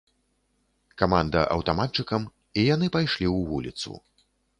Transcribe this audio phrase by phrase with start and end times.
[1.01, 2.25] Каманда аўтаматчыкам,
[2.61, 3.91] і яны пайшлі ў вуліцу.